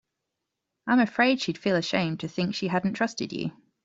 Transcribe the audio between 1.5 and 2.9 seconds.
feel ashamed to think she